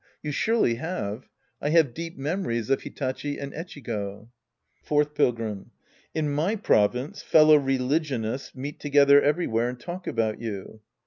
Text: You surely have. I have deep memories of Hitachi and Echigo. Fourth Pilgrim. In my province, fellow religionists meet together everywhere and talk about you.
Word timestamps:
You 0.23 0.31
surely 0.31 0.77
have. 0.77 1.29
I 1.61 1.69
have 1.69 1.93
deep 1.93 2.17
memories 2.17 2.71
of 2.71 2.81
Hitachi 2.81 3.37
and 3.37 3.53
Echigo. 3.53 4.29
Fourth 4.81 5.13
Pilgrim. 5.13 5.69
In 6.15 6.31
my 6.33 6.55
province, 6.55 7.21
fellow 7.21 7.55
religionists 7.57 8.55
meet 8.55 8.79
together 8.79 9.21
everywhere 9.21 9.69
and 9.69 9.79
talk 9.79 10.07
about 10.07 10.41
you. 10.41 10.81